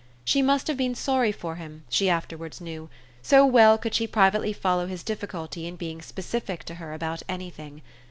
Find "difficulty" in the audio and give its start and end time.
5.03-5.67